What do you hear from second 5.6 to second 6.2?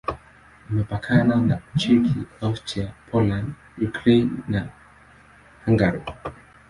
Hungaria.